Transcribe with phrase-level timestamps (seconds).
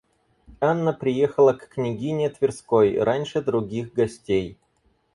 [0.61, 4.57] Анна приехала к княгине Тверской раньше других гостей.